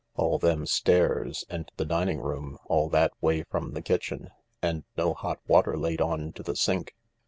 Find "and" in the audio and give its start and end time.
1.47-1.71, 4.59-4.83